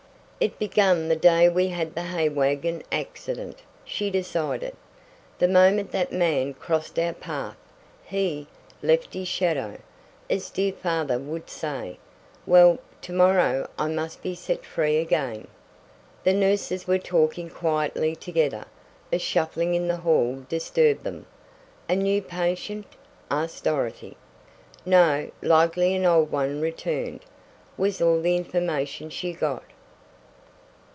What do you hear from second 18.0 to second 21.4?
together. A shuffling in the hall disturbed them.